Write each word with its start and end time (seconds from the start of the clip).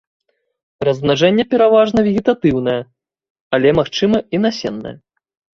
Размнажэнне 0.87 1.45
пераважна 1.51 1.99
вегетатыўнае, 2.09 2.77
але 3.59 3.77
магчыма 3.81 4.17
і 4.39 4.45
насеннае. 4.49 4.95